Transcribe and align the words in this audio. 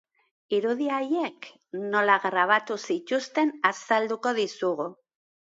Irudi 0.59 0.87
haiek 0.99 1.49
nola 1.91 2.15
grabatu 2.23 2.79
zituzten 2.89 3.53
azalduko 3.73 4.35
dizugu. 4.41 4.91